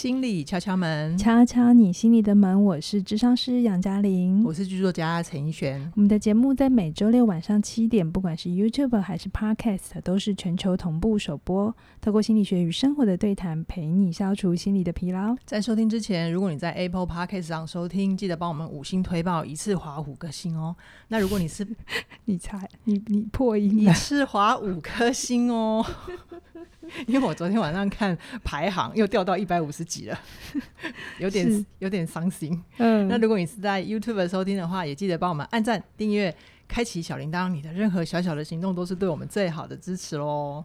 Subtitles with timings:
[0.00, 2.64] 心理敲敲门，敲敲你心里的门。
[2.64, 5.92] 我是智商师杨嘉玲，我是剧作家陈奕璇。
[5.94, 11.76] 我们的节目在每周六晚上七点，不管是 YouTube 还是 Podcast，都是全球同步首播。
[12.00, 15.36] 透过心理学与生活的对谈，陪你消除心理的疲劳。
[15.44, 20.74] 在收听之前，如果你在 Apple Podcast 上收听，记得帮我们五星推爆，一次划五颗星哦。
[21.08, 21.68] 那如果你是
[22.24, 25.84] 你猜你你破音，一次划五颗星哦。
[27.06, 30.18] 因为我昨天晚上看排行又掉到一百五十几了，
[31.18, 32.62] 有点有点伤心。
[32.78, 36.34] 嗯，那如果你是在 YouTube 收听的话，也记得帮我们按赞、订阅、
[36.68, 37.48] 开启小铃铛。
[37.48, 40.64] 你的任何小小的行动都是对我们最好的支持喽。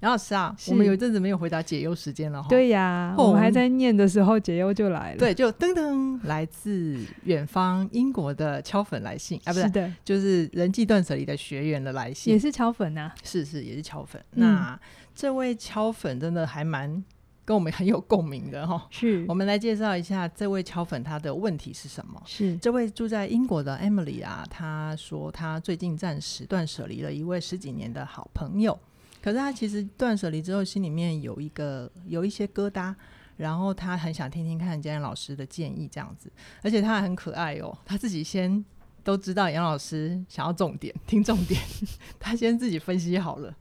[0.00, 2.48] 杨老师啊，我们有一阵子没有回答解忧时间了哈。
[2.48, 5.18] 对呀，我们还在念的时候，解忧就来了。
[5.18, 14.22] 对，就噔噔，来自远方英国的敲粉来信啊，不是，是的，就是人际断舍离的学员的来信，也是敲粉啊，是是，也是敲粉。
[14.34, 14.80] 嗯、那
[15.18, 17.04] 这位敲粉真的还蛮
[17.44, 18.86] 跟我们很有共鸣的哈。
[18.88, 22.22] 是，我们来介绍一下这位敲粉他的问题是什么？
[22.24, 28.78] 是这位住在英国的 Emily 啊，她说她最近暂时断舍离了一位十几年的好朋友。
[29.20, 32.94] 可是他其实断舍离之后，心里面有一个有一些疙瘩，
[33.36, 36.30] 然后他很想听听看今天老师的建议，这样子，
[36.62, 38.64] 而且他还很可爱哦，他自己先
[39.08, 41.58] 都知道杨老师想要重点听重点，
[42.20, 43.56] 他先自己分析好了。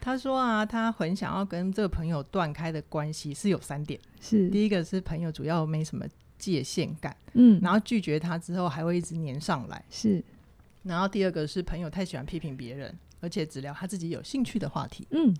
[0.00, 6.06] 他说啊，他很想要跟这个朋友断开的关系是有三点，是第一个是朋友主要没什么
[6.38, 10.22] 界限感，嗯，然后拒绝他之后还会一直黏上来，是，
[10.84, 12.96] 然后第二个是朋友太喜欢批评别人。
[13.20, 15.32] 而且只聊他自己有兴趣的话题，嗯，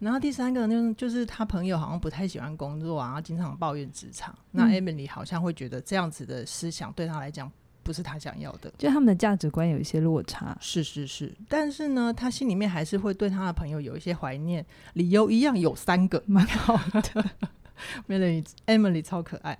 [0.00, 4.34] 然后第三个呢，就是他朋友好像不太喜欢工作啊，经常抱怨职场。
[4.50, 7.50] 那 Emily 好像会觉得这样子的思想对他来讲
[7.88, 10.54] 不是他想要的，就他们的价值观有一些落差。
[10.60, 17.24] 是是是，但是呢，他心里面还是会对他的朋友有一些怀念，理由一样有三个，蛮好的。
[18.66, 19.58] Emily 超可爱。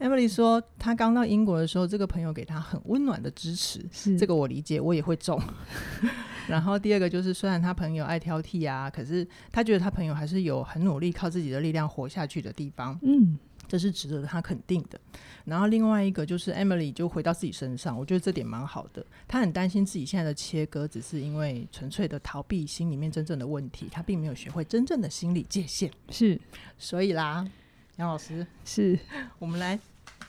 [0.00, 5.40] Emily 说，她刚到英国的时候，这个朋友给她很温暖的支持，是这个我理解，我也会中。
[6.48, 12.98] 然后第二个就是，虽然他朋友爱挑剔啊，可是他觉得他朋友还是有很努力，靠自己的力量活下去的地方。
[13.02, 14.98] 嗯，这是值得他肯定的。
[15.44, 19.04] 然后另外一个就是 Emily 就回到自己身上，我觉得这点蛮好的。
[19.28, 25.90] 他很担心自己现在的切割只是因为纯粹的逃避心里面真正的问题，他并没有学会真正的心理界限。
[26.10, 26.40] 是，
[26.78, 27.46] 所以啦，
[27.96, 28.98] 杨老师，是
[29.38, 29.78] 我们来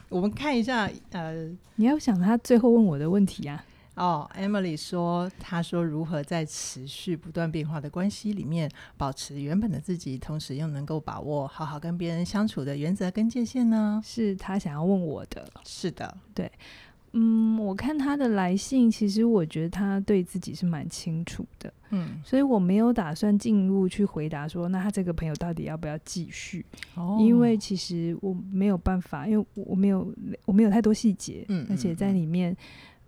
[0.09, 3.65] 我们看一下，呃，你要想他最后问我的问题啊。
[3.99, 15.45] 哦、oh，Emily 说：“她说如何在持续不断变化的关系里面保持原本的自己，同时又能够把握好好跟别人相处的原则跟界限呢？”是他想要问我的。
[15.65, 16.49] 是的，对，
[17.11, 26.65] 嗯，我看他的来信，其实我觉得他对自己是蛮清楚的，嗯，所以我没有打算进入去回答说，那他这个朋友到底要不要继续？
[26.95, 30.09] 哦，因为其实我没有办法，因为我没有
[30.45, 32.55] 我没有太多细节，嗯，而且在里面。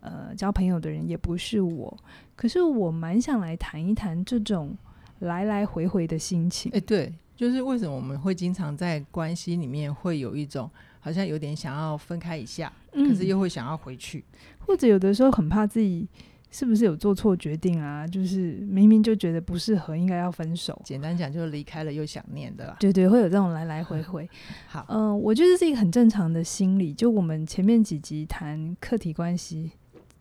[0.01, 1.97] 呃，交朋友的人也不是我，
[2.35, 4.75] 可是我蛮想来谈一谈这种
[5.19, 6.71] 来来回回的心情。
[6.71, 10.69] 哎、欸，对，就是为什么我们会经常在关系里面会有一种
[10.99, 14.23] 好像有点想要分开一下，嗯、可是又会想要回去，
[14.59, 16.07] 或者有的时候很怕自己
[16.49, 18.07] 是不是有做错决定啊？
[18.07, 20.81] 就是明明就觉得不适合，应该要分手。
[20.83, 22.75] 简单讲，就是离开了又想念的啦。
[22.79, 24.27] 对对，会有这种来来回回。
[24.67, 26.91] 好，嗯、呃，我觉得是一个很正常的心理。
[26.91, 29.71] 就我们前面几集谈客体关系。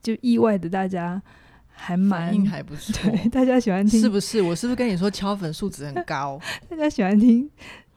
[0.03, 1.21] 就意外的，大家
[1.69, 4.41] 还蛮反应还不错，对，大家喜欢听，是不是？
[4.43, 6.41] 我是不是跟你说敲粉素质很高？
[6.69, 7.51] 大家喜欢听。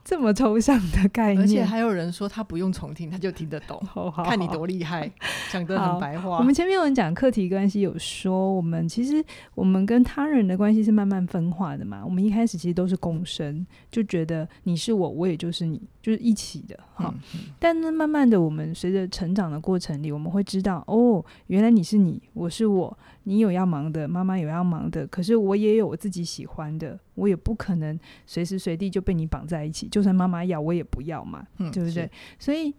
[0.04, 3.80] 这么抽象的概念，而且还有人说他不用重听，他就听得懂。
[3.88, 5.10] 好好好，看你多厉害，
[5.50, 6.36] 讲得很白话。
[6.38, 12.02] 我们前面有人讲课题关系，有说我们其实我们跟他人的关系是慢慢分化的嘛。
[12.04, 16.78] 我们一开始其实都是共生，就觉得你是我，我也就是你，就是一起的。
[16.94, 22.98] 哈、嗯嗯，但呢，慢慢的，我们随着成长的过程里，我们会知道，哦，原来你是你，我是我。
[23.24, 29.88] 你有要忙的，妈妈有要忙的，可是我也有我自己喜欢的，我也不可能随时随地就被你绑在一起。
[29.88, 32.10] 就算妈妈要，我也不要嘛，嗯、对不对？
[32.38, 32.72] 所以，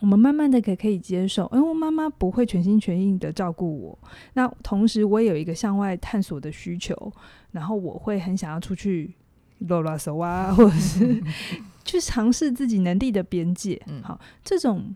[0.00, 3.98] 我们慢慢的可可以接受，因为我妈妈不会全心全意的照顾我。
[4.34, 7.12] 那同时，我也有一个向外探索的需求，
[7.50, 9.12] 然后我会很想要出去
[9.58, 11.20] 啰啰嗦啊，或者是
[11.84, 13.82] 去尝试自己能力的边界。
[13.88, 14.94] 嗯，好，这种。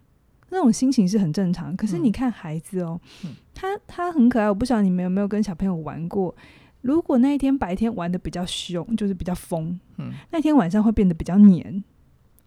[0.52, 4.46] 那种心情是很正常，可是你看孩子哦，嗯、他他很可爱。
[4.46, 6.34] 我不晓得你们有没有跟小朋友玩过。
[6.82, 11.82] 如果那一天白天玩的比较凶，就是比较疯，嗯，那天晚上会变得比较黏。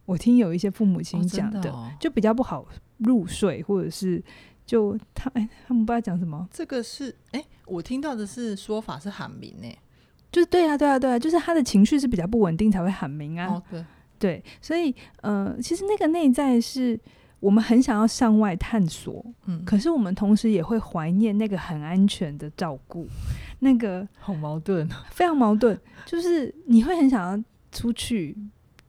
[0.05, 2.67] 我听有一些父母亲讲的，哦的哦，就比较不好
[2.99, 4.23] 入睡，或者是
[4.67, 6.47] 就他哎，他们不知道讲什么。
[6.51, 9.75] 这个是哎，我听到的是说法是喊名哎，
[10.31, 13.47] 就是对啊对啊对啊，就是他的情绪是比较不稳定才会喊名啊。
[13.47, 13.85] 哦，对。
[14.17, 16.97] 对，所以呃，其实那个内在是
[17.45, 23.07] 我们很想要向外探索，嗯，可是我们同时也会怀念那个很安全的照顾，
[23.59, 28.35] 那个好矛盾，非常矛盾，就是你会很想要出去。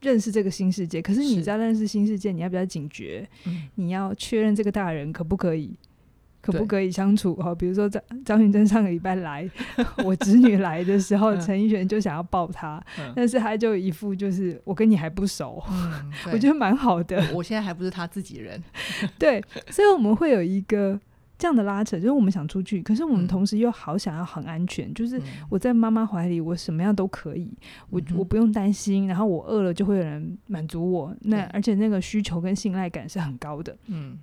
[0.02, 3.28] 认识这个新世界，可是你在认识新世界，你要比较警觉，
[3.74, 5.74] 你要确认这个大人可不可以，
[6.46, 7.34] 可不可以相处？
[7.36, 9.48] 哈，比如说张张云珍上个礼拜来，
[10.04, 12.82] 我侄女来的时候，陈奕璇就想要抱她，
[13.14, 15.62] 但是他就一副就是我跟你还不熟，
[16.32, 17.22] 我觉得蛮好的。
[17.34, 18.62] 我现在还不是他自己人，
[19.18, 20.98] 对，所以我们会有一个。
[21.38, 24.88] 这样的拉扯，就是我们想出去，可是我们同时又好想要很安全。
[24.88, 25.20] 嗯、就是
[25.50, 27.58] 我在妈妈怀里，我什么样都可以，嗯、
[27.90, 29.06] 我我不用担心。
[29.06, 31.14] 然后我饿了，就会有人满足我。
[31.20, 33.76] 那而且那个需求跟信赖感是很高的。
[33.88, 34.18] 嗯，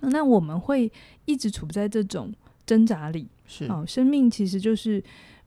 [0.00, 0.90] 那我们会
[1.24, 2.32] 一直处在这种
[2.64, 3.26] 挣扎里。
[3.46, 5.02] 是哦，生命其实就是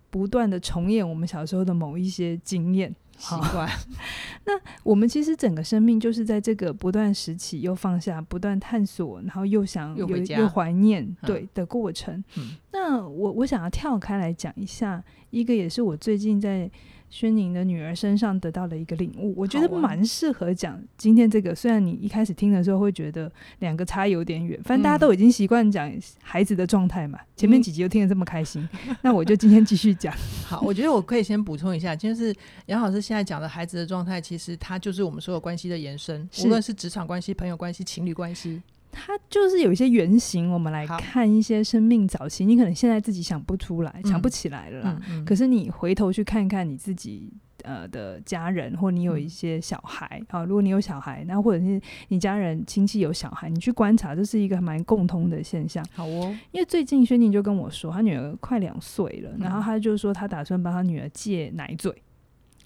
[0.09, 2.93] 不断的重演我们小时候的某一些经验。
[3.17, 3.69] 习惯。
[4.45, 4.53] 那
[4.83, 12.23] 我们其实整个生命就是在这个不断拾起又放下，不断探索，然后又想又又怀念，对的过程。
[12.37, 16.71] 嗯、那我我想要跳开来讲一下，一个也是我最近在。
[17.09, 21.55] 轩宁的女儿身上得到了一个领悟，我觉得蛮适合讲今天这个。
[21.55, 25.91] 虽然你一开始听的时候会觉得两个差有点远，反正大家都已经习惯讲
[26.21, 27.19] 孩子的状态嘛。
[27.35, 28.67] 前面几集又听得这么开心，
[29.01, 30.13] 那我就今天继续讲。
[30.45, 32.33] 好，我觉得我可以先补充一下，就是
[32.67, 38.61] 杨老师现在讲的孩子的状态，其实它就是我们所有关系的延伸，无论是职场关系、朋友关系、情侣关系。
[39.05, 45.01] 它就是有一些原型，我们来看一些生命早期，你可能现在自己想不出来，嗯、想不起来了啦。
[45.09, 47.31] 嗯嗯、可是你回头去看看你自己
[47.63, 51.79] 呃的家人，或你有一些小孩啊、嗯，如果你有小孩，那或者是
[52.09, 55.85] 你家人亲戚有小孩，你去观察，这是一个蛮共通的现象。
[55.93, 61.93] 好哦，因为最近轩宁就跟我说，他女儿快两岁了，然后他就说他打算帮他女儿戒奶嘴。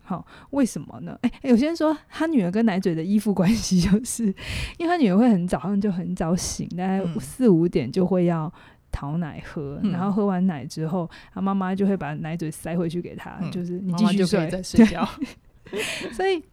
[0.03, 1.17] 好，为什么呢？
[1.21, 4.25] 哎、欸，有些人说他女儿跟奶嘴的依附关系，就是
[4.77, 8.51] 因为他女儿会很早上就很早醒，大概四五点就会要
[8.91, 15.07] 讨奶喝，嗯、然后喝完奶之后，他妈妈就会把奶嘴塞回去给他，嗯、就是你继续睡，再睡觉。
[16.13, 16.43] 所以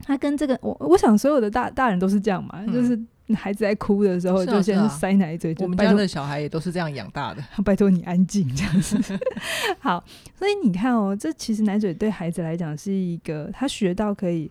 [0.00, 3.00] 他跟这个我，我想所有的大大人都是这样嘛，嗯、就是。
[3.34, 5.54] 孩子在哭的时候，就先塞奶嘴。
[5.58, 7.42] 我们家的小孩也都是这样养大的。
[7.64, 8.98] 拜托你安静，这样子。
[9.80, 10.02] 好，
[10.34, 14.50] 所以你看哦，这其实奶嘴对孩子来讲是一个他学到可以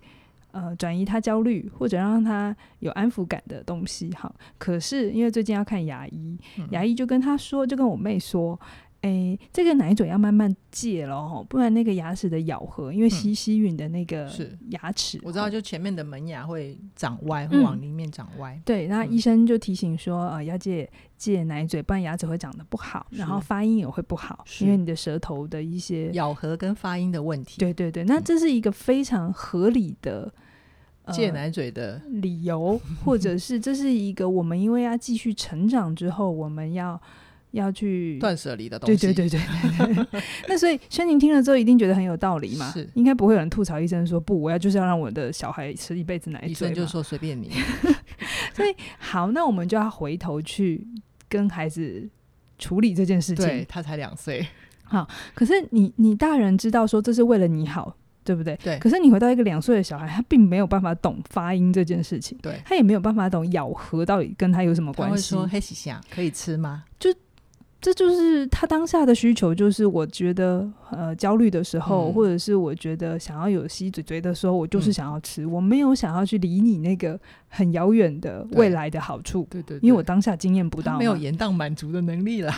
[0.52, 4.12] 呃转移他焦虑或者让他有安抚感的东西。
[4.16, 6.38] 好，可是因为最近要看牙医，
[6.72, 8.60] 牙医就跟他说，就跟我妹说。
[9.02, 14.28] 哎、欸，这个奶嘴要慢慢戒了，不然那个牙齿的咬合，因为吸吸吮的那个
[14.70, 18.56] 牙齿、嗯，我知道，就前面的门牙会长歪，会往里面长歪。
[18.56, 20.90] 嗯、对，那医生就提醒说，呃，要戒
[21.20, 27.60] 戒奶嘴，不然牙齿会长得不好，然后发音也会不好，因为你的舌头的一些咬合跟发音的问题。
[27.60, 30.34] 对对对，那这是一个非常合理的、
[31.04, 37.00] 呃、戒奶嘴的理由，或者是这是一个我们因为要继续成长之后，我们要。
[37.56, 40.22] 要去断舍离的东西，对对对对对。
[40.48, 42.70] 那所以轩宁听了之后，一定觉得很有道理嘛？
[42.72, 46.50] 是，应该不会有人吐槽医生说不，我要就是要让我的小孩吃一辈子奶嘴。
[46.50, 47.50] 医生就说随便你。
[48.54, 50.88] 所以好，那我们就要回头去
[51.28, 52.08] 跟孩子
[52.60, 53.46] 处理这件事情。
[53.46, 54.46] 对，他才两岁。
[54.84, 58.56] 好，可是你你大人知道说这是为了你好，对不对？
[58.64, 58.78] 对。
[58.80, 65.32] 可是你回到一个两岁的小孩，他并没有办法懂发音这件事情，对，他也没有办法懂咬合到底跟他有什么关系。
[65.32, 66.84] 他会说黑喜虾可以吃吗？
[67.00, 67.14] 就。
[67.86, 82.52] 这就是他当下的需求，就是我觉得呃焦虑的时候，嗯，或者是我觉得想要有吸嘴嘴的时候，我就是想要吃，嗯，我没有想要去理你那个很遥远的未来的好处，对对，对，因为我当下经验不到，没有延宕满足的能力了。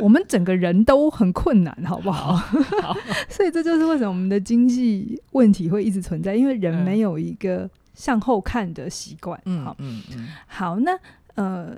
[0.00, 2.36] 我们整个人都很困难，好不好？
[2.36, 2.96] 好，
[3.28, 9.42] 所以这就是为什么我们的经济问题会一直存在，因为人没有一个向后看的习惯。
[9.44, 10.96] 嗯，好，嗯嗯，好，那
[11.34, 11.74] 呃。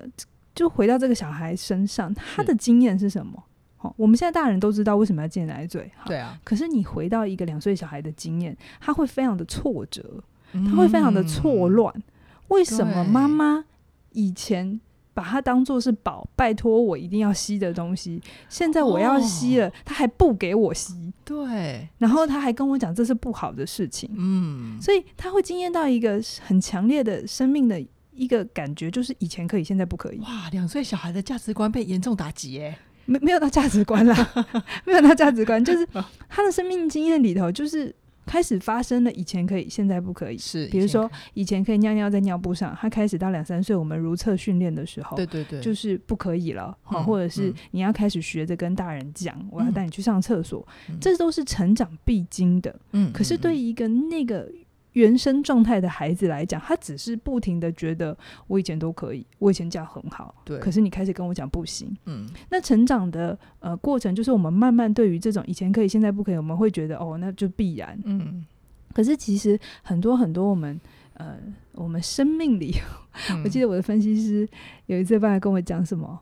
[0.55, 3.43] 就回到这个小孩身上，他的经验是什么？
[3.77, 6.39] 好，我们现在大人都知道为什么要戒奶嘴，对啊。
[6.45, 11.91] 可是你回到一个两岁小孩的经验，他会非常的挫折，他会非常的错乱。
[11.97, 12.03] 嗯、
[12.49, 13.65] 为什么妈妈
[14.13, 14.79] 以前
[15.15, 21.11] 把他当做是宝，拜托我一定要吸的东西，现在我要吸了，他还不给我吸？
[21.25, 24.11] 对，然后他还跟我讲这是不好的事情。
[24.15, 27.83] 嗯，所以他会经验到一个很强烈的生命的。
[28.21, 30.19] 一个感觉就是以前可以，现在不可以。
[30.19, 32.77] 哇，两岁小孩的价值观被严重打击耶！
[33.07, 34.15] 没没有到价值观啦，
[34.85, 35.89] 没有到价值观，就是
[36.29, 37.93] 他的生命经验里头，就是
[38.27, 40.37] 开始发生了以前可以，现在不可以。
[40.37, 46.77] 是，比如说以前可以尿尿在尿布上，他开始到两三岁，我们如厕训练的时候，对对对，就是不可以了。
[46.83, 52.79] 好、嗯，或者是你要开始学着跟大人讲、嗯，我要带你去上厕所、嗯，这都是成长必经的。
[52.93, 54.47] 嗯，可是对于一个那个。
[54.93, 58.17] 原生状态的孩子来讲，他只是不停的觉得
[58.47, 60.59] 我以前都可以，我以前这样很好，对。
[60.59, 68.45] 可是你开始跟我讲不行，嗯，那成长的呃过程，就是我们慢慢对于这种以前可以，现在不可以，我们会觉得哦，那就必然，嗯。
[68.93, 70.81] 可是其实很多很多我们
[71.15, 71.37] 呃
[71.73, 72.75] 我们生命里，
[73.31, 74.49] 嗯、我记得我的分析师
[74.87, 76.19] 有一次爸爸跟我讲什么，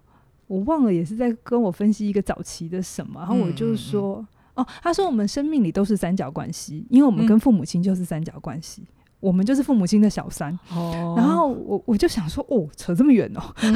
[0.46, 4.16] 我忘了，也是在跟我分析一个早期的什么，然后我就说。
[4.16, 10.52] 嗯嗯哦，他说我们生命里都是三角关系，因为我们跟父母亲就是三角关系，嗯、我们就是父母亲的小三。
[10.72, 13.72] 哦，然后我我就想说，哦，扯这么远哦，嗯、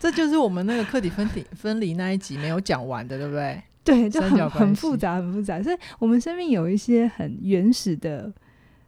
[0.00, 3.62] 这就是我们那个课题分离分离那一集没有讲完的，对不对？
[3.84, 5.62] 对，就很很复杂，很复杂。
[5.62, 8.32] 所以，我们生命有一些很原始的、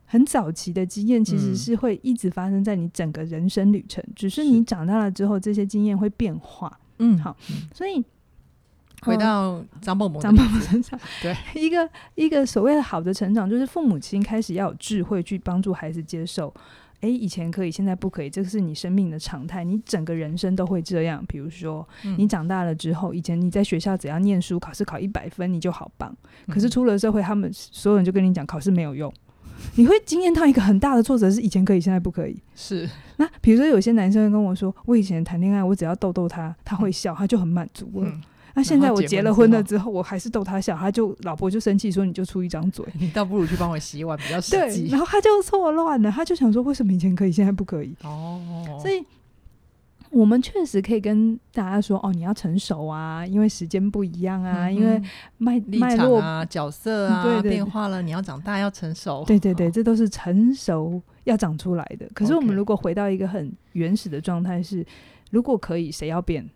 [0.07, 6.81] 很早期的经验，其实是会一直发生在你整个人生旅程，嗯、只是你长大了之后，这些经验会变化。
[7.01, 8.03] 嗯，好，嗯、所以。
[9.03, 16.53] 回到张蹦蹦张蹦蹦身上，对 一个一个所谓的好的成长，就是父母亲开始要有智慧去帮助孩子接受，
[17.01, 21.25] 哎，以前可以，现在不可以，这个是你生命的常态，你整个人生都会这样。
[21.27, 26.17] 比如说，你长大了之后，以前你在学校只要念书，考试考一百分，你就好棒。
[26.47, 29.13] 可是出了社会，他们所有人就跟你讲，考试没有用。
[29.75, 32.41] 你会经验到一个很大的挫折，是以前可以，现在不可以。
[32.55, 32.89] 是。
[33.17, 38.09] 那比如说，有些男生会跟我说，我以前谈恋爱，我只要逗逗他，他会笑，他就很满足了。
[38.09, 38.23] 嗯
[38.55, 49.05] 那现在我结了婚了之后，我还是逗他笑，他就老婆就生气说：“你就出一张嘴， 你倒不如去帮我洗碗比较实际。”然后他就错乱了，他就想说：“为什么以前可以，现在不可以？”哦，所以
[50.11, 55.01] 我们确实可以跟大家说：“哦，你要成熟啊，因为时间不一样啊，嗯、因为
[55.39, 62.07] 脉脉络啊、角色啊对对对变化了，你要长大，要成熟。”对对对，这都是成熟要长出来的。
[62.13, 64.85] 可是我们如果回到一个很原始的状态，是
[65.31, 66.47] 如果可以，谁要变？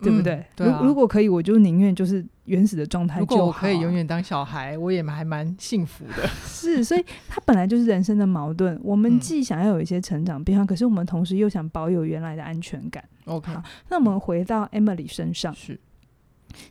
[0.00, 0.34] 对不对？
[0.34, 3.30] 嗯、对啊、如如果可以，我就宁愿就是原始的状态就好。
[3.30, 6.26] 如果我可以永远当小孩，我也还蛮幸福的。
[6.46, 8.78] 是，所以它本来就是人生的矛盾。
[8.82, 13.02] 我们既想要有一些成长变化，嗯、可是我们同时又想保有原来的安全感。
[13.24, 15.78] OK，好，那我们回到 Emily 身上，是，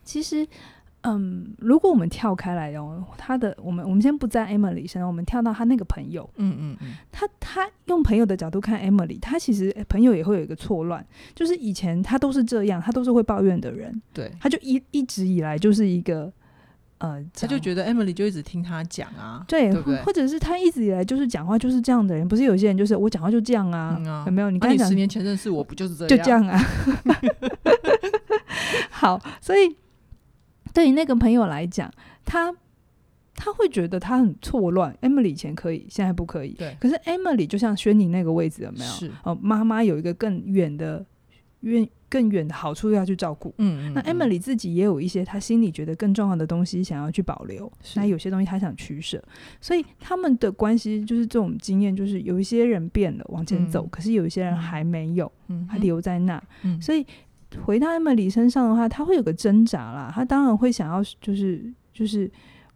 [0.03, 0.47] 其实。
[1.01, 16.33] 嗯，如果我们跳开来哦，他的我们我们先不在 Emily 身上，我们跳到他那个朋友，嗯嗯嗯，他他用朋友的角度看 Emily，他其实朋友也会有一个错乱，就是以前他都是这样，他都是会抱怨的人，对，他就一一直以来就是一个
[16.97, 24.49] 呃，他就觉得 Emily 就一直听他讲啊，对，对对或者是他一直以来就是讲话就是这样的人，不是有些人就是我讲话就这样啊，嗯啊有没有？
[24.49, 26.09] 你刚才讲、啊、你十年前认识我不就是这样？
[26.09, 26.59] 就这样啊，
[28.91, 29.73] 好，所以。
[30.77, 31.91] 对于那个朋友来讲，
[32.23, 32.53] 他
[33.33, 34.95] 他会觉得他很错乱。
[35.01, 36.51] Emily 以前可以，现在不可以。
[36.51, 36.77] 对。
[36.79, 38.91] 可是 Emily 就像轩宁那个位置有没有？
[38.91, 39.11] 是。
[39.23, 41.03] 哦，妈妈有一个更远的
[41.61, 43.51] 远更远的好处要去照顾。
[43.57, 43.93] 嗯，嗯嗯。
[43.95, 47.71] 那 Emily 自己也有一些他心里觉得更重要的东西想要去保留。
[47.95, 49.19] 那有些东西他想取舍，
[49.59, 56.39] 所以他们的关系就是这种经验，就是有一些人变了往前走，嗯、可是有一些人还没有，嗯，还留在那。
[56.61, 56.79] 嗯。
[56.79, 57.03] 所以。
[57.63, 60.11] 回到 Emily 身上的话，他会有个挣扎啦。
[60.13, 62.29] 他当然会想要，就是就是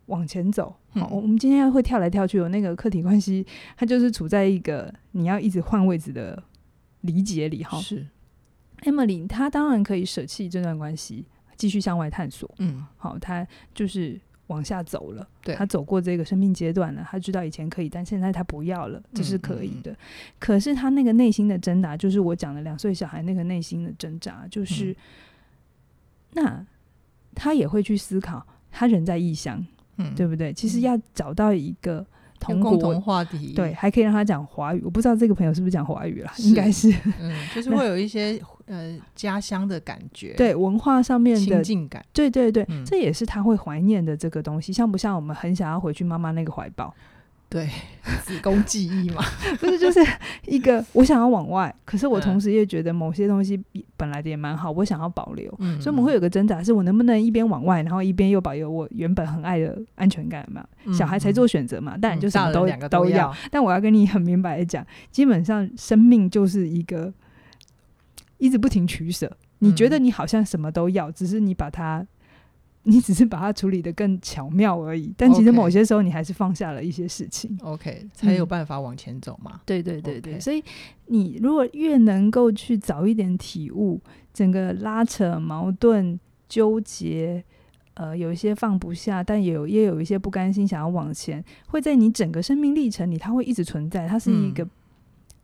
[0.08, 0.76] 往前走。
[0.92, 3.46] 好，我们今天会跳来跳去，有那个客体关系，
[3.78, 6.42] 他就是处在一个你要一直换位置的
[7.02, 7.64] 理解里。
[7.64, 8.06] 哈，是
[8.82, 11.26] Emily，他当然可以舍弃这段关系，
[11.56, 12.50] 继续向外探索。
[12.60, 14.20] 嗯，好，他就是。
[14.52, 19.92] 往下走了，对他走过这个生命阶段了，他知道以前可以，但现在他不要了，这是可以的。
[19.92, 19.98] 嗯嗯、
[20.38, 24.96] 可是他那个内心的挣扎，就是我讲的两岁小孩那个内心的挣扎，就是、嗯、
[26.34, 26.66] 那
[27.34, 29.66] 他也会去思考，他人在异乡，
[29.98, 30.52] 嗯，对不对？
[30.54, 32.06] 其实要找到一个。
[32.42, 34.82] 同共同话题，对，还可以让他讲华语。
[34.84, 38.42] 我不知道这个朋友是不是讲华语啦，应该是，嗯，就是 会有一些
[38.72, 46.94] 呃家乡的感觉，对，文化上面的亲近感，对对对，嗯、这也是他会怀念的这个东西，像不像我们很想要回去妈妈那个怀抱？
[47.50, 47.68] 对，
[48.24, 49.22] 子宫记忆嘛，
[49.60, 50.00] 不是就是
[50.46, 53.62] 一个 我想要往外，可是我同时也觉得某些东西
[53.98, 60.66] 本来的也蛮好，我想要保留，嗯、所以我们会有个挣扎，是我能不能一边往外，然后一边又保有我原本很爱的安全感嘛？
[60.86, 63.36] 嗯、小孩才做选择嘛，当然就什么都、嗯、都要。
[63.52, 67.14] 但我要跟你很明白的讲，基本上生命就是一个
[68.42, 69.32] 一直不停取舍。
[69.60, 72.06] 你觉得你好像什么都要，只是你把它。
[72.84, 79.52] 你只是把它处理得更巧妙而已，但其实某些时候你还是放下了一些事情，OK，才有办法往前走嘛。
[79.54, 80.64] 嗯、对对对对.所以
[81.06, 84.02] 你如果越能够去早一点体悟，
[84.34, 86.20] 整个拉扯、矛盾、
[86.50, 87.44] 纠结，
[87.94, 94.68] 呃，有一些放不下，但也有也有一些不甘心想要往前，会在你整个生命历程里，它会一直存在，它是一个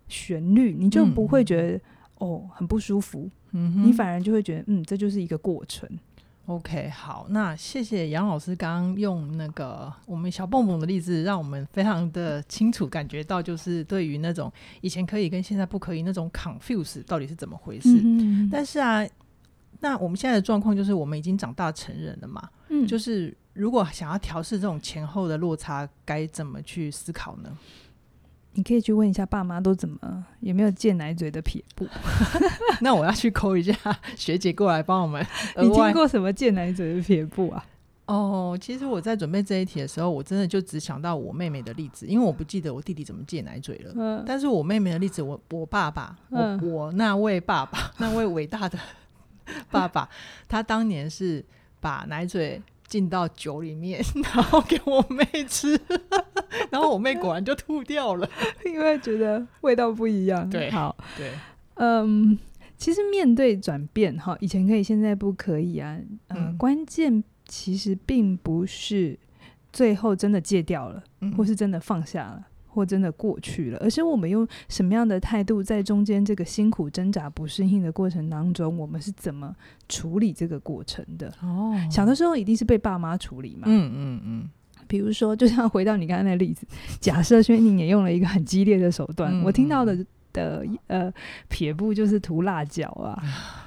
[0.08, 1.82] 旋律，嗯、你就不会觉得、嗯、
[2.18, 5.90] 哦很不舒服，你反而就会觉得嗯，这就是一个过程。
[6.48, 18.00] OK，好，那谢谢杨老师刚刚用那个我们小蹦蹦的例子，让我们非常的清楚感觉到，就是对于那种以前可以跟现在不可以那种 confuse 到底是怎么回事。
[18.02, 19.06] 嗯、但是啊，
[19.82, 27.58] 那我们现在的状况就是我们已经长大成人了嘛，嗯，就是如果想要调试这种前后的落差，该怎么去思考呢？
[28.58, 31.88] 你可以去问一下爸妈都怎么，有没有戒奶嘴的撇步？
[32.82, 33.74] 那我要去抠一下
[34.16, 35.24] 学姐过来帮我们。
[35.58, 37.64] 你听过什么戒奶嘴的撇步啊？
[38.08, 43.94] 哦，其实我在准备这一题的时候，我真的就只想到我妹妹的例子，因为我不记得我弟弟怎么戒奶嘴了。
[43.96, 48.80] 嗯，但是我妹妹的例子，我我爸爸，我我那位爸爸， 那位伟大的
[49.70, 50.10] 爸爸，
[50.48, 51.46] 他当年是
[51.80, 52.60] 把奶嘴。
[52.88, 54.01] 进到酒里面，
[54.34, 55.79] 然后给我妹吃，
[56.72, 58.27] 然后我妹果然就吐掉了，
[58.65, 60.50] 因为觉得味道不一样。
[60.50, 61.32] 对，好，对，
[61.75, 62.38] 嗯，
[62.77, 65.98] 其实面对转变，哈，以前可以，现在不可以啊。
[66.29, 69.20] 呃、嗯，关键其实并不是
[69.74, 72.48] 最后真的戒掉了，嗯、或是真的放下了。
[72.78, 79.52] 或真的过去了，而是我们用什么样的态度，在中间这个辛苦挣扎、不适应的过程当中，我们是怎么
[79.90, 81.34] 处理这个过程的？
[81.42, 83.64] 哦，小的时候一定是被爸妈处理嘛。
[83.66, 84.50] 嗯嗯嗯。
[84.86, 86.68] 比如说，就像回到你刚才那例子，
[87.00, 89.98] 假设轩宁也用了一个很激烈的手段，嗯、我听到的
[90.32, 91.12] 的呃
[91.50, 93.20] 撇步就是涂辣椒啊，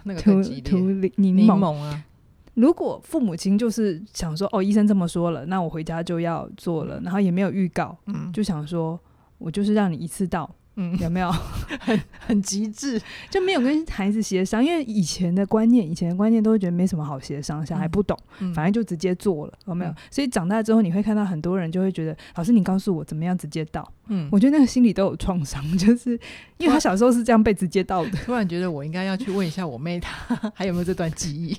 [0.04, 0.78] 那个涂涂
[1.16, 2.04] 柠柠檬啊。
[2.54, 8.98] 如果父母亲就是想说，哦，医生这么说了，那我回家就要做了，然后也没有预告，嗯，就想说，
[9.38, 11.30] 我就是让你一次到，嗯，有没有？
[11.80, 19.94] 很很极致，就没有跟孩子协商，因为以前的观念，以前的观念都会觉得没什么好协商，小孩不懂，嗯，反正就直接做了，有没有？
[20.10, 26.18] 所以长大之后，你会看到很多人就会觉得，老师，你告诉我怎么样直接到，嗯，我觉得那个心里都有创伤， 就是
[26.58, 31.56] 因为他小时候是这样被直接到的， 突然觉得我应该要去问一下我妹，她还有没有这段记忆。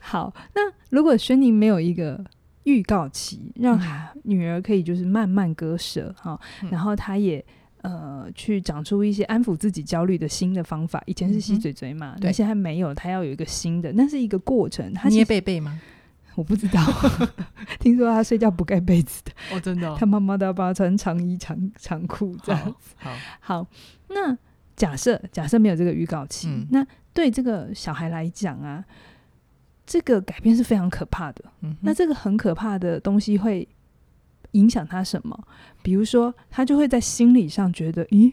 [0.00, 2.22] 好，那如果轩宁没有一个
[2.64, 3.80] 预告期，让
[4.24, 7.44] 女儿可以就是慢慢割舍哈，嗯、然后她也
[7.82, 11.02] 呃去长出一些安抚自己焦虑的新的方法。
[11.06, 14.92] 以前是吸嘴嘴嘛，那现在没有，她要有一个新的，那是一个过程。
[14.92, 15.80] 她捏被被吗？
[16.36, 16.82] 我不知道，
[17.78, 22.94] 听说她睡觉不盖被子的哦，真的、哦，她妈妈都要帮她穿长衣长长裤这样子。
[22.96, 23.66] 好，好，好，
[24.08, 24.36] 那
[24.74, 28.84] 假设假设没有这个预告期，嗯、那对这个小孩来讲啊。
[29.86, 31.44] 这个改变是非常可怕的。
[31.60, 33.66] 嗯、那这个很可怕的东西会
[34.52, 35.38] 影响他什么？
[35.82, 38.32] 比如说，他就会在心理上觉得，咦，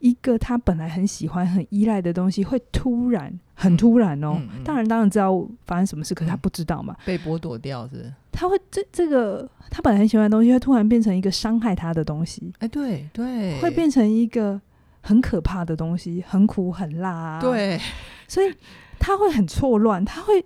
[0.00, 4.34] 一个他本来很喜欢、很依赖的东西，会突然很突然哦。
[4.40, 8.14] 嗯嗯、当然，当然知道发生什么事，可是他不知道嘛，被剥夺掉是，是？
[8.32, 12.52] 他会这这个他本来很喜欢的东西，会突然变成一个伤害他的东西。
[12.58, 14.60] 哎，对对，会变成一个
[15.02, 17.40] 很可怕的东西，很苦很辣、啊。
[17.40, 17.78] 对，
[18.26, 18.52] 所以
[18.98, 20.44] 他会很错乱，他会。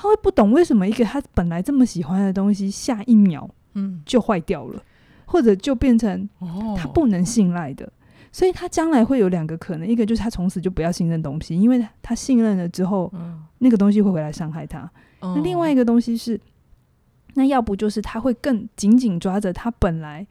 [0.00, 4.00] 他会不懂为什么一个他本来这么喜欢的东西，下一秒嗯。
[4.06, 4.82] 就坏掉了，嗯、
[5.26, 6.26] 或者就变成
[6.74, 7.92] 他不能信赖的，哦、
[8.32, 14.90] 所以他将来会有两个可能，一个就是他从此就不要信任东西，因为他信任了之后，嗯、那个东西会回来伤害他。
[15.20, 16.40] 嗯、那另外一个东西是，
[17.34, 20.26] 那要不就是他会更紧紧抓着他本来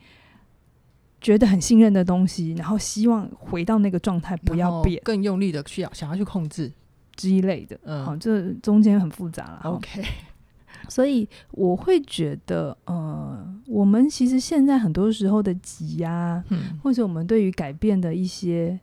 [1.21, 6.71] 觉得很信任的东西，然后希望回到那个状态，不要变，更用力的去要想要去控制。
[7.19, 9.59] 之类的，嗯，好，这中间很复杂了。
[9.63, 10.01] OK，
[10.87, 18.79] 所以我会觉得，呃，我们其实现在很多时候的急呀，嗯，或者我们对于改变的一些，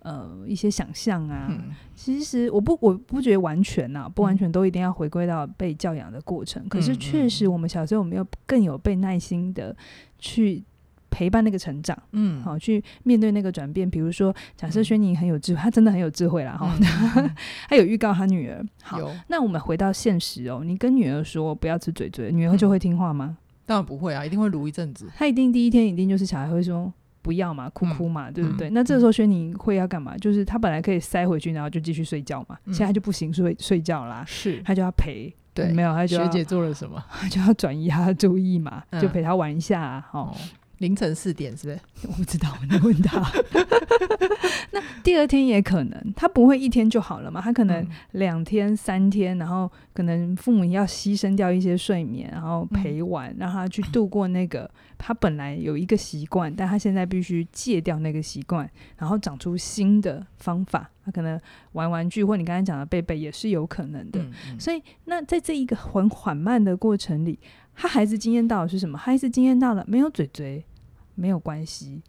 [0.00, 6.60] 呃，一些想象啊，嗯、其实我不，我不觉得完全呐、啊，不完全都一定要回归到被教养的过程。
[6.64, 9.76] 嗯、可是确实，我们小时候我们要更有被耐心的
[10.18, 10.64] 去。
[11.12, 13.88] 陪伴那个成长，嗯，好，去面对那个转变。
[13.88, 16.56] 比如说，假设轩宁很有智慧，他真的很有智慧啦。
[16.56, 16.74] 哈，
[17.68, 18.64] 他有预告他女儿。
[18.82, 18.98] 好，
[19.28, 23.36] 那我们回到现实哦，你跟女儿说不要吃嘴嘴，女儿就会听话吗？
[23.66, 25.06] 当然不会啊，一定会撸一阵子。
[25.16, 28.70] 他一定第一天一定就是小孩会说不要嘛，哭哭嘛，对不对？
[28.70, 30.16] 那这个时候轩宁会要干嘛？
[30.16, 32.58] 就是他本来可以塞回去，然后就继续睡觉嘛。
[32.66, 34.24] 现在就不行，睡睡觉啦。
[34.26, 35.32] 是，他就要陪。
[35.54, 37.02] 对，没有，他就学姐做了什么？
[37.30, 40.02] 就要转移他的注意嘛，就陪他玩一下。
[40.12, 40.34] 哦。
[40.82, 41.80] 凌晨四点是不是？
[42.10, 43.22] 我不知道，你问他。
[44.72, 47.40] 那第二天也可能，他不会一天就好了嘛？
[47.40, 54.68] 他可能两天、三天，然后可能父母要牺牲掉一些睡眠，然后陪玩，嗯、让他去度过那个
[54.98, 60.90] 他本来有一个习惯，但他现在必须戒掉那个习惯，然后长出新的方法。
[61.04, 61.38] 他可能
[61.72, 64.20] 玩玩具，或你刚才讲的贝贝也是有可能的。
[64.20, 67.38] 嗯嗯，所以，那在这一个很缓慢的过程里，
[67.74, 68.96] 他孩子经验到的是什么？
[68.96, 70.64] 孩子经验到了没有嘴嘴。
[71.22, 72.02] 没有关系，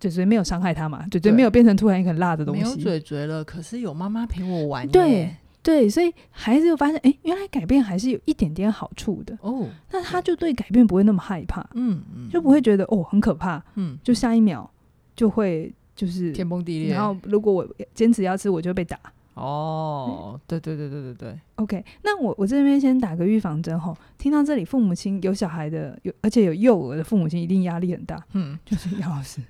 [0.00, 1.06] 嘴嘴没有伤害他嘛？
[1.10, 2.62] 嘴嘴没有变成突然一个很辣的东西。
[2.62, 4.88] 没有嘴嘴了，可是有妈妈陪我玩。
[4.88, 9.66] 对对，所以孩子就发现，哎，原来改变还是有一点点好处的哦。
[9.90, 14.70] 那他就对改变不会那么害怕，嗯嗯，就不会觉得哦很可怕，嗯，就下一秒
[15.14, 16.94] 就会就是天崩地裂。
[16.94, 18.98] 然后如果我坚持要吃，我就被打。
[19.38, 21.40] 哦，对对对对对对。
[21.56, 23.96] OK，那我我这边先打个预防针吼。
[24.16, 28.22] 听到这里，父母亲有小孩的，有而且有幼儿的父母亲，一定压力很大。
[28.32, 29.40] 嗯，就是杨老师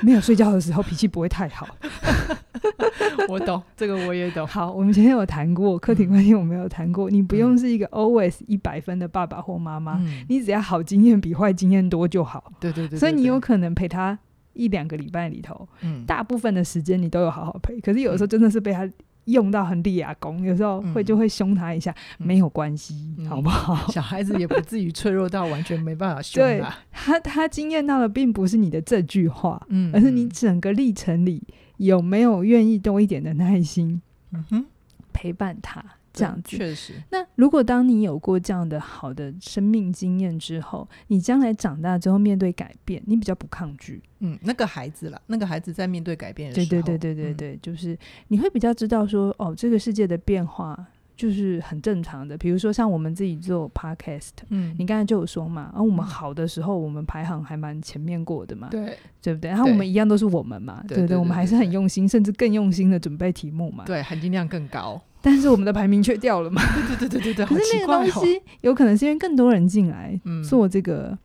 [0.00, 1.68] 没有睡觉的时候，脾气不会太好。
[3.28, 4.46] 我懂这个，我也懂。
[4.46, 12.52] 好，我们前天有谈过客体关系，我们有谈过，你不用是一个 always 一百分的爸爸或妈妈，嗯、你只要好经验比坏经验多就好。
[12.60, 12.98] 对对，对对对。
[12.98, 14.18] 所以你有可能陪他
[14.54, 17.78] 一两个礼拜里头，嗯，大部分的时间你都有好好陪。
[17.80, 18.88] 可是有的时候真的是被他。
[19.28, 23.90] 用到很厉亚弓，有时候会就会凶他一下，嗯、没有关系，嗯、好不好？
[23.92, 26.74] 小孩子也不至于脆弱到完全没办法凶他。
[26.90, 31.42] 他他惊艳到的并不是你的这句话，嗯，而是你整个历程里
[31.76, 34.00] 有没有愿意多一点的耐心，
[34.32, 34.66] 嗯哼，
[35.12, 35.84] 陪伴他。
[36.18, 36.94] 这样子确实。
[37.10, 44.02] 那如果当你有过这样的好的生命经验之后，你将来长大之后面对改变，你比较不抗拒。
[44.20, 47.96] 嗯，那个孩子了，那个孩子在面对改变的时候，对对对对对对，嗯、就是
[48.28, 50.76] 你会比较知道说，哦，这个世界的变化
[51.16, 52.36] 就是很正常的。
[52.36, 59.50] 比如说像我们自己做 podcast，嗯，你刚才就有说嘛，而、哦、我们好的时候，我们排行还蛮前面过的嘛，对对不对？
[59.50, 65.00] 然后我们一样都是我们嘛，对对对，我们还是很用心，甚至更用心的准备题目嘛，对，含金量更高。
[65.30, 66.62] 但是我们的排名却掉了嘛？
[66.88, 67.46] 对对对对对对。
[67.46, 71.16] 可是那个东西有可能是因为更多人进来做这个，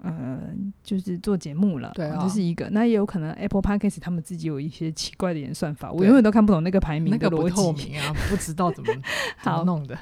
[0.00, 0.38] 呃，
[0.84, 1.90] 就是做节目了。
[1.94, 2.68] 对，这是一个。
[2.70, 8.92] 那也有可能 Apple Podcast 他们自己有一些奇怪的演算法，我永远都看不懂那个排名的逻辑啊， 不知道怎么
[9.38, 9.98] 好弄的。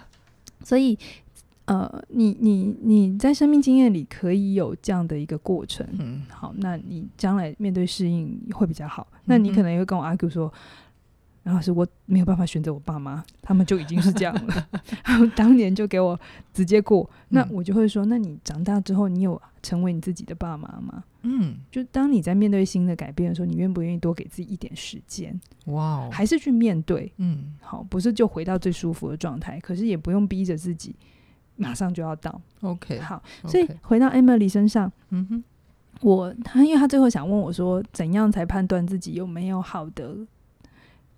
[0.62, 0.98] 所以，
[1.64, 5.86] 呃，你你你在生命经验里可以有这样的一个过程。
[5.98, 9.06] 嗯，好，那你将来面对适应会比较好。
[9.24, 10.52] 那你可能也会跟我 argue 说。
[11.46, 14.68] 然后是我没有办法选择我爸妈，他们就已经是这样了。
[15.06, 16.18] 然后当年就给我
[16.52, 21.04] 直接过，那我就会说：那你长大之后，你有成为你自己的爸妈吗？
[21.22, 25.40] 嗯，就当你在面对新的改变的时候，你愿不愿意多给自己一点时间？
[25.66, 27.12] 哇还是去面对？
[27.18, 30.96] 嗯，好，不是就回到最舒服的状态，可是也不用逼着自己
[31.54, 32.40] 马上就要到。
[32.62, 35.44] OK，好，所以回到 Emily 身上，嗯哼，
[36.00, 40.16] 我他因为他最后想问我说，怎样才判断自己有没有好的？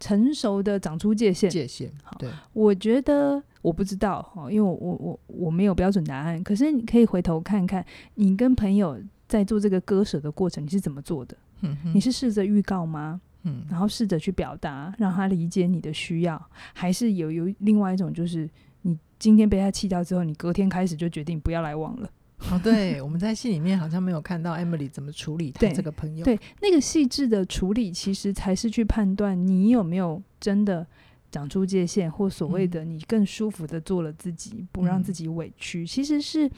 [0.00, 1.90] 成熟的长出界限，界限。
[2.18, 6.42] 对，我觉得我不知道哈，因为我我我我没有标准答案。
[6.42, 7.84] 可是你可以回头看看，
[8.14, 11.37] 你跟朋友在做这个割舍的过程，你是怎么做的？
[11.62, 13.20] 嗯哼，你是试着预告吗？
[13.42, 16.40] 嗯，然后试着去表达，让他理解你的需要，
[16.72, 18.48] 还是有有另外一种，就是
[18.82, 22.11] 你今天被他气到之后，你隔天开始就决定不要来往了。
[22.51, 26.24] 哦，对，我们在戏里面好像没有看到 Emily 怎么处理他这个朋友。
[26.24, 30.87] 对，对，那个细致的处理，其实才是去判断你有没有真的
[31.31, 35.87] 长出界限，或所谓的你更舒服的做了自己，嗯、不让自己委屈。
[35.87, 36.51] 其实是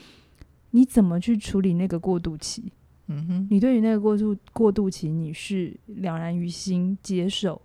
[0.71, 2.71] 你怎么去处理那个过渡期。
[3.09, 7.61] 嗯哼，你对于那个过渡过渡期，你是了然于心接受，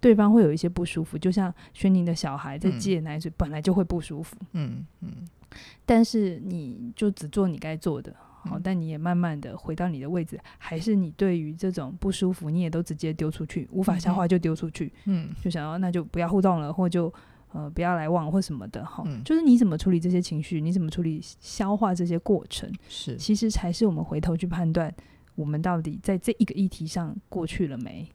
[0.00, 4.36] 对方会有一些不舒服，就像轩宁的小孩在戒奶嘴，嗯、本来就会不舒服。
[4.52, 5.26] 嗯嗯。
[5.50, 17.12] 嗯但是你就只做你该做的，好，但你也慢慢的回到你的位置，还是你对于这种不舒服，你也都直接丢出去，无法消化就丢出去，嗯，就想要那就不要互动了，或就
[17.52, 24.94] 呃不要来往或什么的，哈，嗯，就是你怎么处理这些情绪，你怎么处理消化这些过程，是，其实才是我们回头去判断
[25.34, 28.06] 我们到底在这一个议题上过去了没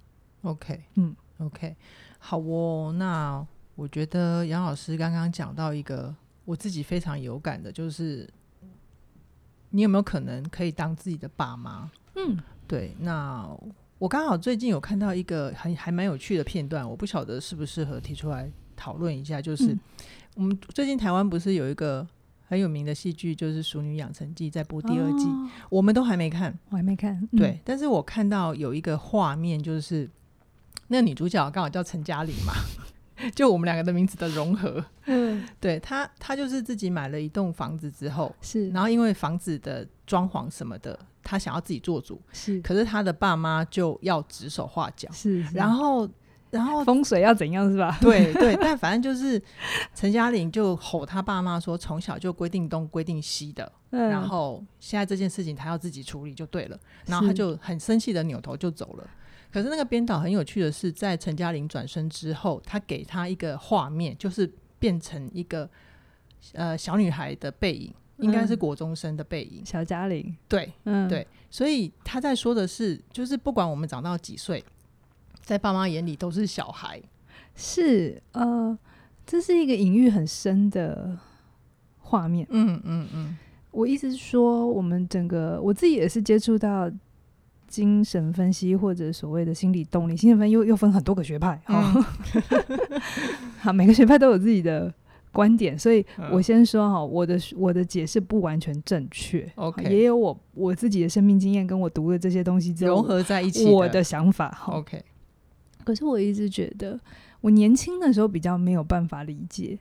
[0.43, 1.76] ？OK，嗯，OK，
[2.19, 3.43] 好哦，那
[3.74, 6.15] 我觉得杨老师刚刚讲到一个。
[6.45, 8.29] 我自己非常有感的，就是
[9.69, 11.89] 你有没有可能可以当自己的爸妈？
[12.15, 12.95] 嗯，对。
[12.99, 13.47] 那
[13.97, 19.41] 我刚好最近有看到一个很还蛮有趣的片段，我不晓得适不适合提出来讨论一下。
[19.41, 19.79] 就是、嗯、
[20.36, 22.06] 我们最近台湾不是有一个
[22.45, 27.15] 很有名的戏剧，就是《熟女养成记》在播第二季，哦、我们都还没看，我还没看。
[27.32, 30.10] 嗯、对，但是我看到有一个画面，就是
[30.89, 32.53] 那个女主角刚好叫陈嘉玲嘛。
[33.36, 46.08] 就我们两个的名字的融合，嗯，对他，他就是自己买了一栋房子之后，是，然后因为房子的装潢什么的，他想要自己做主，是，可是他的爸妈就要指手画脚，是，是，然后，
[46.52, 47.98] 然后风水要怎样是吧？
[48.02, 49.42] 对对，但反正就是
[49.96, 59.10] 陈嘉玲就吼他爸妈说，从小就规定东规定西的，嗯，然后现在这件事情他要自己处理就对了，然后他就很生气的扭头就走了。
[59.54, 65.70] 可是那个编导很有趣的是，在陈嘉玲转身之后，他给他一个画面，就是变成一个
[66.54, 69.63] 呃小女孩的背影，应该是国中生的背影。
[69.63, 74.63] 小嘉玲，对，嗯，对，所以他在说的是，就是不管我们长到几岁，
[75.44, 77.00] 在爸妈眼里都是小孩。
[77.54, 78.76] 是，呃，
[79.24, 81.16] 这是一个隐喻很深的
[82.00, 82.48] 画面。
[82.50, 83.38] 嗯嗯嗯，
[83.70, 86.92] 我意思是说，我们整个我自己也是接触到
[87.67, 91.62] 精神分析或者所谓的心理动力，心理分析又又分很多个学派。
[91.65, 92.04] 好、
[93.71, 94.93] 嗯，每个学派都有自己的
[95.32, 99.52] 观点，所以我先说哈，我的我的解释不完全正确。
[99.56, 104.58] OK，也有我我自己的生命经验跟我读的这些东西融合在一起，我的想法。
[104.67, 105.04] OK，
[105.84, 106.99] 可是我一直觉得。
[107.41, 109.78] 我年轻的时候比较没有办法理解，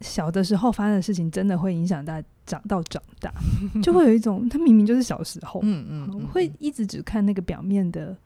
[0.00, 3.32] 小的时候发生的事情真的会影响到长到长大，
[3.82, 8.16] 就会有一种他明明就是小时候，嗯嗯，嗯，会一直只看那个表面的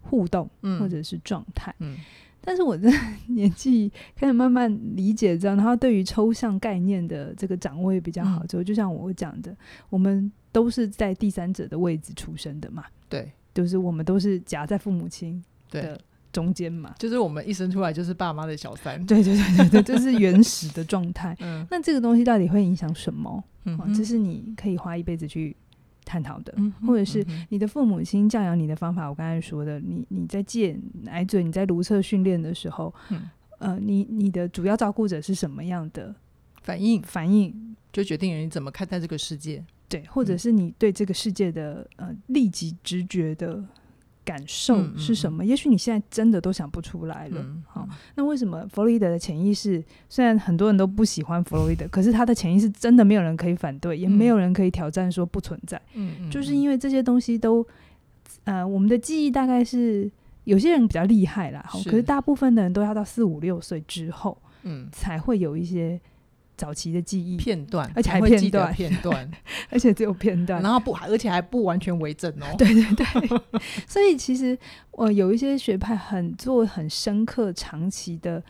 [0.00, 1.96] 互动或者是状态，嗯，
[2.40, 2.90] 但是我的
[3.28, 9.56] 年纪开始慢慢理解这样，然后对于抽象概念的这个掌握也比较好之后，就像我讲的，
[9.90, 16.00] 我们都是在第三者的位置出生的嘛，对，就是我们都是夹在父母亲的。
[16.32, 21.36] 对中间嘛，就是我们一生出来就是爸妈的小三，对对对对对，这是原始的状态。
[21.44, 23.44] 嗯，那这个东西到底会影响什么？
[23.64, 25.54] 嗯、哦，这是你可以花一辈子去
[26.04, 29.06] 探讨的，嗯，或者是你的父母亲教养你的方法。
[29.08, 36.14] 我刚才说的，你你在戒奶嘴，你在如厕训练的时候，嗯，呃，你你的主要照顾者是什么样的
[36.62, 37.00] 反应？
[37.02, 43.62] 反应就决定了你怎么看待这个世界，对，或者是你对这个世界的呃立即直觉的。
[44.24, 45.42] 感受是什么？
[45.42, 47.44] 嗯嗯嗯，也许你现在真的都想不出来了。
[47.66, 55.80] 好，那为什么弗洛伊德的潜意识虽然很多人都不喜欢弗洛伊德，可是他的潜意识真的没有人可以反对，也没有人可以挑战说不存在。
[56.30, 57.66] 就是因为这些东西都，
[58.44, 60.10] 呃，我们的记忆大概是
[60.44, 66.00] 有些人比较厉害啦，可是大部分的人都要到四五六岁之后，嗯，才会有一些。
[66.62, 69.28] 早期的记忆片段，而且还片段片段，
[69.68, 72.54] 而且只有片段，然后不，而且还不完全为证哦。
[72.56, 73.40] 对对对，
[73.84, 74.56] 所以其实
[74.92, 78.40] 我有一些学派很做很深刻、长期的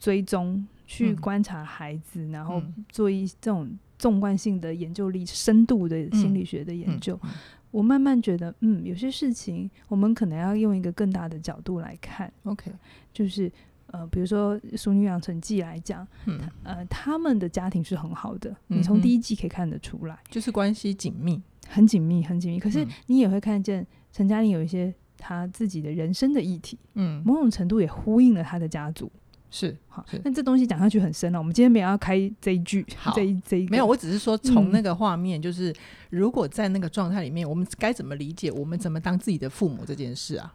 [0.00, 7.20] 追踪，去观察孩子，嗯、然后做一这种纵观性的研究力、深度的心理学的研究。
[7.22, 7.38] 嗯嗯嗯、
[7.70, 12.32] 我慢慢觉得，嗯，有些事情我们可能要用一个更大的角度来看。
[12.44, 12.72] OK，
[13.12, 13.52] 就是。
[13.90, 22.60] 呃，比如说《淑女养成记》来讲，嗯，呃，他们的家庭是很好的，嗯、你从第一季可以看得出来，就是关系紧密，很紧密，很紧密。
[22.60, 29.10] 可是你也会看见陈嘉玲有一些她自己的人生的议题，嗯，某种程度也呼应了她的家族，
[29.50, 30.04] 是好。
[30.22, 35.74] 那这东西讲下去很深了，我们今天没有要开这一句，好，这一这一没有，我只是说从那个画面，就是、嗯、
[36.10, 40.54] 如果在那个状态里面，我们该怎么理解我们怎么当自己的父母这件事啊？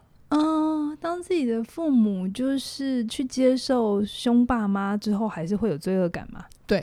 [1.04, 6.46] 当自己的父母就是去接受凶爸妈之后，还是会有罪恶感嘛？
[6.66, 6.82] 对，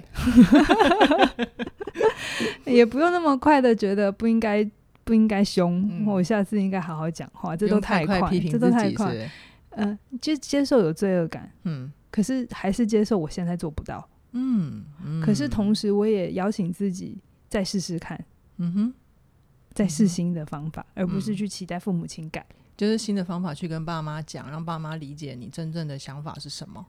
[2.72, 4.64] 也不用那么快的觉得不应该
[5.04, 9.12] 不应该凶，嗯、我下次应该好好讲话，这都太快，批评这都太快。
[9.72, 15.74] 嗯、呃，接接受有罪恶感，嗯，可是还是接受我现在做不到，嗯，嗯，可是同。
[15.74, 17.18] 时我也邀请自己
[17.50, 18.24] 再试试看，
[18.58, 18.94] 嗯哼，
[19.74, 22.46] 再试新的方法，嗯，而不是去期待父母亲改。
[22.82, 26.84] 就是新的方法去跟爸妈讲，让爸妈理解你真正的想法是什么。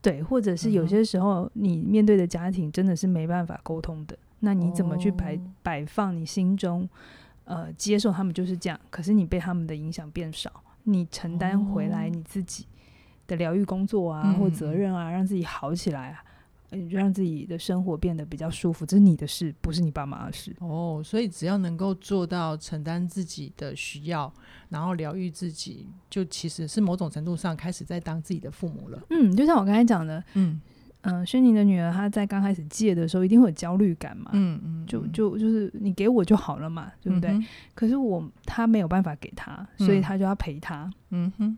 [0.00, 6.88] 对，或者是有些时候你面对的家庭真的是没办法沟通的，那你怎么去摆摆放你心中，
[7.44, 10.50] 呃，接受他们就是这样，可是你被他们的影响变少，
[10.84, 12.64] 你承担回来你自己
[13.26, 16.24] 的疗愈工作啊，或责任啊，让自己好起来啊。
[16.90, 20.54] 让自己的生活变得比较舒服，这是你的事，不是你爸妈的事。
[20.60, 24.32] 哦，所以只要能够做到承担自己的需要，
[24.68, 29.00] 然后疗愈自己，就其实是某种程度上开始在当自己的父母了。
[29.10, 30.60] 嗯，就像我刚才讲的，嗯
[31.02, 34.30] 嗯，轩宁的女儿她在刚开始戒的时候，一定会有焦虑感嘛。
[34.32, 37.30] 嗯嗯，就就就是你给我就好了嘛，对不对？
[37.30, 40.90] 嗯、可是我她没有办法给他，所以他就要陪她。
[41.10, 41.56] 嗯哼。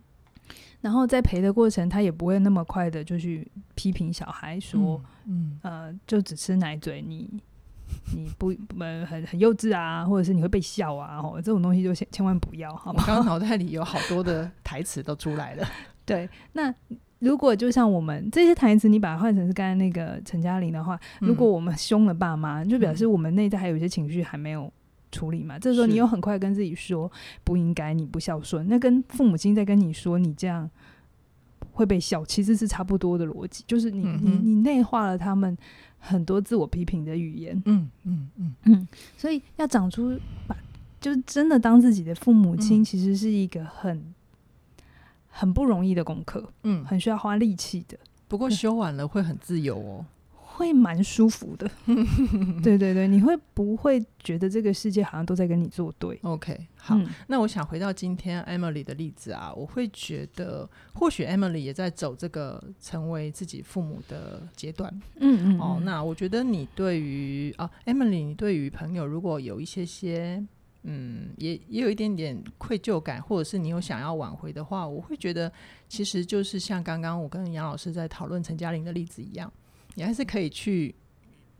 [0.81, 7.29] 然后在陪的过程，他也不会那么快的就去批评小孩说，嗯，嗯呃，就只吃奶嘴，你
[8.15, 13.03] 你不呃很很幼稚啊，或者是你会被笑啊，哦，这种东西就千千万不要，好吗？
[13.05, 15.67] 我 刚脑袋里有好多的台词都出来了。
[16.05, 16.73] 对，那
[17.19, 24.71] 如果就像我们这些台词，你把它换成是刚才那个陈嘉玲的话，如果我们凶了爸妈，就表示我们内在还有一些情绪还没有。
[25.11, 27.11] 处理嘛，这时候你又很快跟自己说
[27.43, 30.69] 不应该，你不孝顺，那跟父母亲在跟你说你这样
[31.71, 35.57] 会被笑，其实是差不多的逻辑，就是你、嗯、你你内化了他们
[35.97, 38.55] 很多自我批评的语言，嗯嗯嗯。
[38.65, 40.17] 嗯，所以要长出
[40.47, 40.55] 把，
[41.01, 44.13] 就是真的当自己的父母亲，其实是一个很
[45.29, 47.97] 很不容易的功课，嗯，很需要花力气的。
[48.27, 50.05] 不过修完了会很自由哦。
[50.59, 51.71] 会蛮舒服的。
[52.61, 64.93] 对对对，你会不会觉得这个世界好像都在跟你作对？OK，好，嗯、那我想回到今天 Emily 的例子啊，我会觉得或许 Emily 也在走这个成为自己父母的阶段。
[65.21, 65.59] 嗯，嗯嗯。
[65.61, 70.43] 哦，那我觉得你对于啊 Emily，你对于朋友如果有一些些。
[70.83, 75.51] 嗯，也也有一点点愧疚感，或者是你有想要挽回的话，我会觉得
[75.89, 79.51] 其实就是像刚刚我跟杨老师在讨论陈嘉玲的例子一样，
[79.99, 80.95] 你还是可以去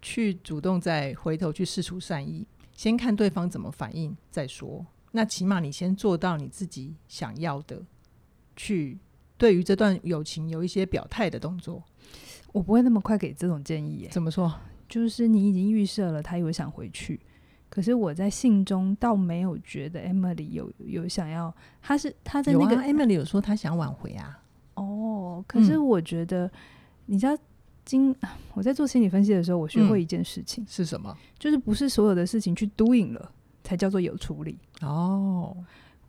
[0.01, 4.85] 去主动再回头去试出善意，先看对方怎么反应再说。
[5.11, 7.83] 那起码你先做到你自己想要的，
[8.55, 8.97] 去
[9.37, 11.83] 对于这段友情有一些表态的动作。
[12.53, 14.09] 我不会那么快给这种建议耶。
[14.09, 14.49] 怎么说？
[14.87, 17.19] 就是你已经预设了他有想回去。
[17.69, 24.41] 可是我在信中倒没有觉得 Emily 有有想要，他是他在那个、啊、Emily 有说他想挽回啊。
[24.75, 26.51] 哦，可是我觉得，嗯、
[27.07, 27.37] 你知道，
[27.89, 28.15] 今
[28.53, 31.17] 我在做心理分析的时候，我学会一件事情、嗯、是什么？
[31.39, 33.31] 就是不是所有的事情去 doing 了
[33.63, 34.55] 才叫做有处理。
[34.81, 35.57] 哦，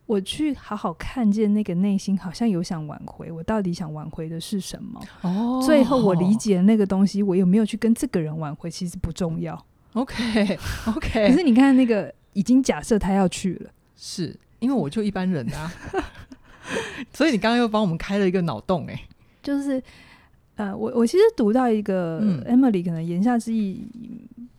[0.05, 5.01] 我去好好看见那个内心好像有想挽回，我到底想挽回的是什么？
[5.21, 9.65] 哦，最后我理解那个东西，我有没有去跟这个人挽回，其实不重要。
[9.93, 10.45] OK，OK。
[10.45, 10.59] Okay,
[10.93, 15.73] okay 可是你看那个，已经假设他要去了，是因为我就一般人啊，
[17.11, 19.07] 所以你刚刚又帮我们开了一个脑洞哎、欸，
[19.41, 19.81] 就是
[20.61, 23.83] 呃，我我其实读到一个 Emily 可能言下之意，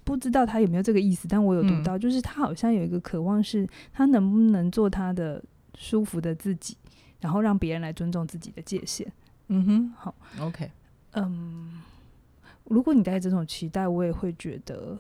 [0.02, 5.42] 不知道他有没有这个意思，但我有读到，就是他好像有一个渴望，是他能不能做他的
[5.78, 6.76] 舒服的自己，
[7.20, 9.06] 然后让别人来尊重自己的界限。
[9.48, 10.70] 嗯哼，好，OK，
[11.12, 11.80] 嗯，
[12.64, 14.98] 如果你带着这种期待，我也会觉得。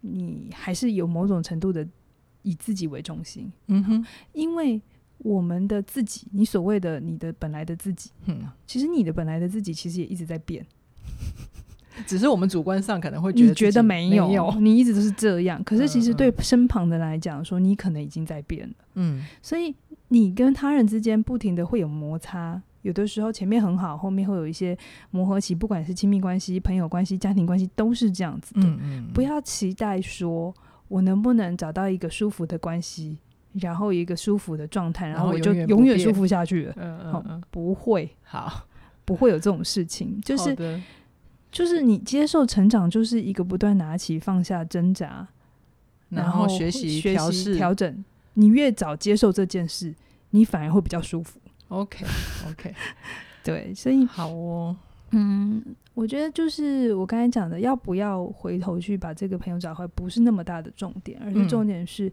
[0.00, 1.84] 你还是有某种程度的
[2.42, 4.80] 以自己为中心，嗯哼，因为
[5.18, 10.64] 我们的自己，你所谓的你的本来的自己，嗯，其实你的本来的自己其实也一直在变，
[12.06, 19.74] 只是我们主观上可能会觉得你觉得没有，没有，你一直都是这样，可是其实对身旁的人来讲，说你可能已经在变了，嗯，所以
[20.08, 22.62] 你跟他人之间不停的会有摩擦。
[22.82, 24.78] 有的时候前面很好，后面会有一些
[25.10, 28.60] 磨合期，不管是亲密关系、朋友关系、家庭关系，都是这样子的。
[28.62, 30.54] 嗯嗯，不要期待说
[30.86, 33.18] 我能不能找到一个舒服的关系，
[33.54, 36.74] 然后一个舒服的状态，然后我就永远舒服下去了。
[36.76, 38.64] 嗯嗯嗯，不会，好，
[39.04, 40.20] 不会有这种事情。
[40.20, 40.80] 就是
[41.50, 45.26] 就是你接受成长，就是一个不断拿起放下挣扎，
[46.10, 48.04] 然后学习学习调整。
[48.34, 49.92] 你越早接受这件事，
[50.30, 51.40] 你反而会比较舒服。
[51.68, 52.74] OK，OK，Okay, okay.
[53.42, 54.76] 对，所以好哦，
[55.10, 55.60] 嗯，
[55.94, 62.12] 我觉得就是我刚才讲的，要不要回头去把这个朋友找回，不是那么大的重点，而是重点是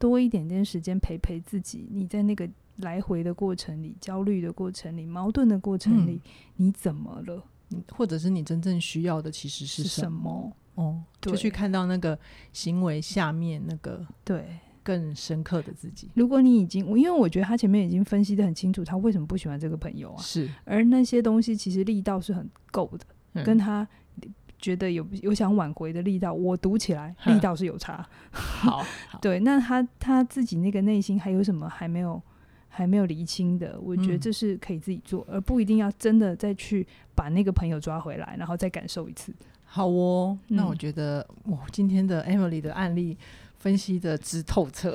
[0.00, 1.86] 多一点点时间陪陪自己。
[1.92, 7.44] 你在那个来回的过程里、焦虑的过程里、矛盾的过程里，嗯、你怎么了？
[7.92, 10.52] 或者是你真正需要的其实是什么？
[10.74, 12.18] 哦，就去看到那个
[12.52, 14.44] 行为下面那个对。
[14.82, 16.08] 更深刻的自己。
[16.14, 20.22] 如果你已经，因为我觉得他前面已经分析的很清楚，他为什么不喜欢这个朋友啊？
[20.22, 23.86] 是，而那些东西其实力道是很够的，嗯、跟他
[24.60, 28.06] 觉得有有想挽回的力道，我读起来 力道是有差。
[28.30, 28.84] 好，
[29.20, 32.20] 对，那他他自己那个内心还有什么还没有
[32.68, 33.78] 还没有厘清的？
[33.80, 39.32] 我觉得这是可以自己做，嗯、而不一定要真的再去把那个朋友抓回来，然后再感受一次。
[39.64, 43.16] 好哦，那我觉得，我、嗯，今天的 Emily 的案例。
[43.60, 44.90] 分析的之透彻，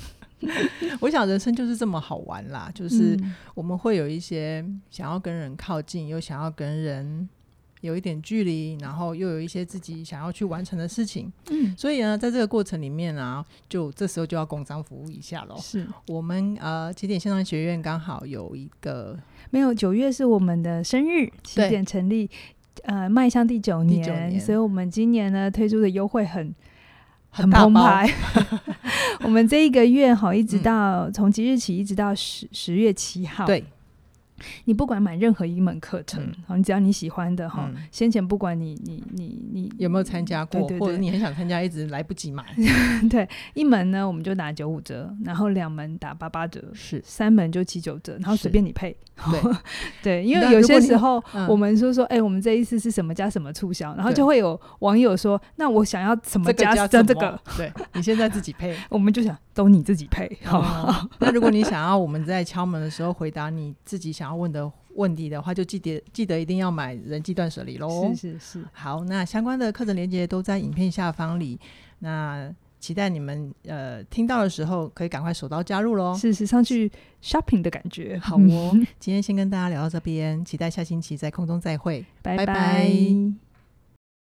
[1.00, 3.18] 我想人生就是这么好玩啦，就是
[3.54, 7.26] 我们会有一些想要跟人靠近，又想要跟人
[7.86, 11.32] 有一点距离，然后又有一些自己想要去完成的事情。
[11.50, 15.56] 嗯，所以呢，在这个过程里面啊，就这时候就要工商服务一下喽。
[15.58, 19.18] 是我们呃起点线上学院刚好有一个
[19.50, 22.28] 没有九月是我们的生日，起点成立
[22.82, 26.54] 呃迈向第九年，所以我们今年呢推出的优惠很。
[27.28, 28.10] 很澎湃，
[29.20, 33.62] 我们这一个月哈，一直到从即日起一直到十十月七号，对。
[34.64, 42.44] 你不管买任何一门课程，好，你只要你喜欢的哈，先前不管你你你你有没有参加过，或者你很想参加，一直来不及买，
[43.10, 47.02] 对，一门呢我们就打九五折，然后两门打八八折，是。
[47.04, 48.94] 三门就七九折，然后随便你配，
[49.30, 49.52] 对
[50.02, 64.26] 对，因为有些时候我们说说，哎，我们这一次是什么加什么促销，然后就会有网友说，那我想要什么加这个，对，你现在自己配， 我们就想都你自己配，好， 那如果你想要我们在敲门的时候回答你自己想。
[64.26, 68.12] 想要问的问题的话，就记得记得一定要买人际断舍离喽。
[68.12, 71.60] 是是是，好，那相关的课程链接都在影片下方里。
[72.00, 76.12] 那期待你们呃听到的时候，可以赶快手刀加入喽。
[76.16, 76.90] 是是，上去
[77.22, 78.18] shopping 的感觉。
[78.18, 82.44] 好哦， 今天先跟大家聊到这边，期待下星期在空中再会，拜拜。
[82.44, 83.45] 拜拜。